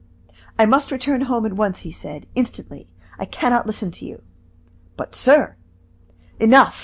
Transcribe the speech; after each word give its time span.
"I 0.57 0.65
must 0.65 0.91
return 0.91 1.21
home 1.21 1.45
at 1.45 1.53
once," 1.53 1.81
he 1.81 1.91
said, 1.91 2.25
"instantly; 2.33 2.87
I 3.19 3.25
can 3.25 3.51
not 3.51 3.67
listen 3.67 3.91
to 3.91 4.05
you." 4.07 4.23
"But, 4.97 5.13
sir" 5.13 5.57
"Enough! 6.39 6.75